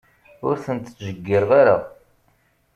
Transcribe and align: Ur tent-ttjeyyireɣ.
Ur 0.47 0.55
tent-ttjeyyireɣ. 0.65 1.81